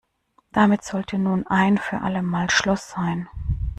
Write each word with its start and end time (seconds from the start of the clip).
Damit 0.51 0.83
sollte 0.83 1.19
nun 1.19 1.45
ein 1.45 1.77
für 1.77 2.01
alle 2.01 2.23
Mal 2.23 2.49
Schluss 2.49 2.89
sein. 2.89 3.29